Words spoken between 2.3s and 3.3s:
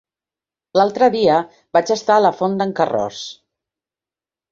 Font d'en Carròs.